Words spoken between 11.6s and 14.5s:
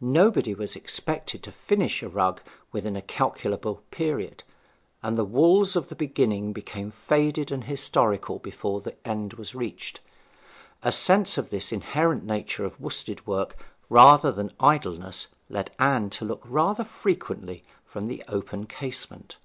inherent nature of worsted work rather than